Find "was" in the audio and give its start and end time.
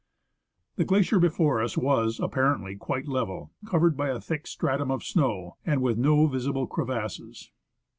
1.77-2.19